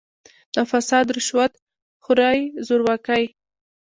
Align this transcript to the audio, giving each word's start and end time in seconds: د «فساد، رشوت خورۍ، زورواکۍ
د 0.53 0.55
«فساد، 0.69 1.05
رشوت 1.15 1.53
خورۍ، 2.03 2.39
زورواکۍ 2.67 3.23